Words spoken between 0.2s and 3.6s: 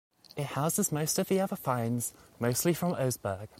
It houses most of the other finds, mostly from Oseberg.